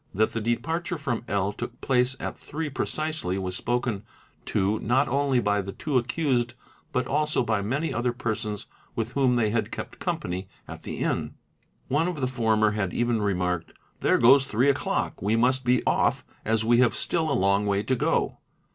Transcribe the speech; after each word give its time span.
That 0.15 0.31
the 0.31 0.41
departure 0.41 0.97
from 0.97 1.23
L. 1.27 1.53
took 1.53 1.79
place 1.79 2.15
at 2.19 2.35
three 2.35 2.71
precisely 2.71 3.37
was 3.37 3.55
spoken 3.55 4.01
to 4.47 4.79
not 4.79 5.07
only 5.07 5.39
by 5.39 5.61
the 5.61 5.73
two 5.73 5.99
accused 5.99 6.55
but 6.91 7.05
also 7.05 7.43
by 7.43 7.61
many 7.61 7.93
other 7.93 8.11
persons 8.11 8.65
with 8.95 9.11
whom 9.11 9.35
they 9.35 9.51
had 9.51 9.69
kept 9.71 9.99
company 9.99 10.47
at 10.67 10.81
the 10.81 10.97
inn. 10.97 11.35
One 11.87 12.07
of 12.07 12.19
the 12.19 12.25
former 12.25 12.71
had 12.71 12.95
even 12.95 13.21
remarked 13.21 13.73
'There 13.99 14.17
goes 14.17 14.45
three 14.45 14.71
o'clock, 14.71 15.21
we 15.21 15.35
must 15.35 15.63
be 15.63 15.83
off 15.85 16.25
as 16.43 16.65
we 16.65 16.79
have 16.79 16.95
still 16.95 17.31
a 17.31 17.37
long 17.37 17.67
way 17.67 17.83
to 17.83 17.95
go." 17.95 18.39